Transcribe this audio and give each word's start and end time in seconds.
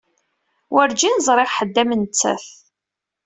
Werǧin 0.73 1.15
ẓriɣ 1.27 1.49
ḥedd 1.57 1.75
am 1.81 1.91
nettat. 2.01 2.45